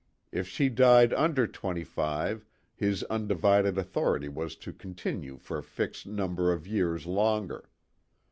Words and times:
If 0.31 0.47
she 0.47 0.69
died 0.69 1.13
under 1.13 1.45
twenty 1.45 1.83
five 1.83 2.43
his 2.75 3.03
undivided 3.03 3.77
authority 3.77 4.29
was 4.29 4.55
to 4.55 4.73
continue 4.73 5.37
for 5.37 5.59
a 5.59 5.63
fixed 5.63 6.07
number 6.07 6.51
of 6.51 6.65
years 6.65 7.05
longer. 7.05 7.69